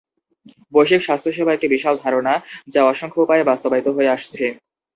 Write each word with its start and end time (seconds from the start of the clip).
বৈশ্বিক 0.73 1.01
স্বাস্থ্যসেবা 1.03 1.51
একটি 1.53 1.67
বিশাল 1.73 1.95
ধারণা 2.03 2.33
যা 2.67 2.81
অসংখ্য 2.85 3.19
উপায়ে 3.21 3.47
বাস্তবায়িত 3.49 3.87
হয়ে 3.95 4.13
আসছে। 4.15 4.45